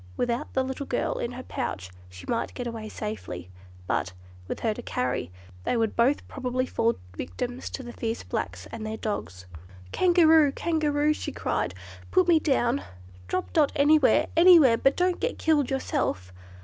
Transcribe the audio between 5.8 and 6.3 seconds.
both